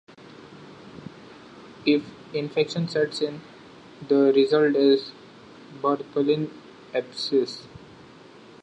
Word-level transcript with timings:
If 1.85 2.01
infection 2.33 2.87
sets 2.87 3.21
in, 3.21 3.39
the 4.07 4.33
result 4.35 4.75
is 4.75 5.11
a 5.11 5.77
Bartholin's 5.77 6.49
abscess. 6.91 7.67